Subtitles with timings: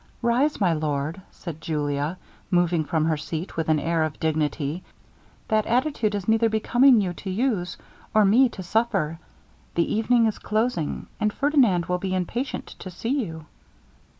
[0.23, 2.17] 'Rise, my lord,' said Julia,
[2.49, 4.83] moving from her seat with an air of dignity,
[5.47, 7.77] 'that attitude is neither becoming you to use,
[8.11, 9.19] or me to suffer.
[9.75, 13.45] The evening is closing, and Ferdinand will be impatient to see you.'